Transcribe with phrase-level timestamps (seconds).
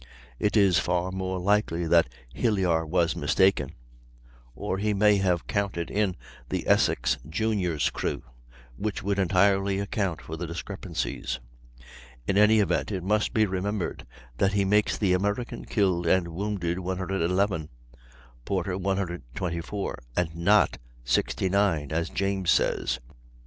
[0.39, 3.73] It is far more likely that Hilyar was mistaken;
[4.55, 6.15] or he may have counted in
[6.49, 8.23] the Essex Junior's crew,
[8.77, 11.39] which would entirely account for the discrepancies.
[12.25, 14.07] In any event it must be remembered
[14.39, 17.69] that he makes the American killed and wounded 111
[18.43, 22.99] (Porter, 124), and not 69, as James says.